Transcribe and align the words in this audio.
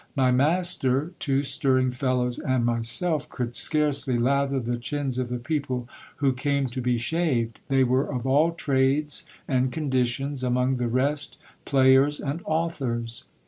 My 0.15 0.31
master, 0.31 1.11
two 1.19 1.43
stirring 1.43 1.91
fellows, 1.91 2.39
and 2.39 2.65
myself, 2.65 3.29
could 3.29 3.53
scarcely 3.55 4.17
lather 4.17 4.59
the 4.59 4.77
chins 4.77 5.19
of 5.19 5.29
the 5.29 5.37
people 5.37 5.87
who 6.15 6.33
came 6.33 6.65
to 6.69 6.81
be 6.81 6.97
shaved. 6.97 7.59
They 7.67 7.83
were 7.83 8.11
of 8.11 8.25
all 8.25 8.51
trades 8.53 9.27
and 9.47 9.71
conditions; 9.71 10.43
among 10.43 10.77
the 10.77 10.87
rest, 10.87 11.37
players 11.65 12.19
and 12.19 12.41
authors. 12.45 13.25